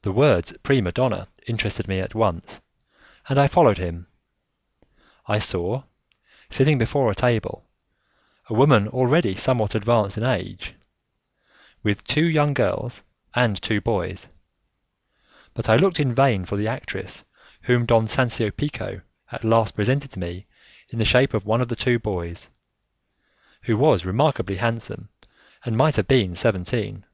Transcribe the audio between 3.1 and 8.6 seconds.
and I followed him. I saw, sitting before a table, a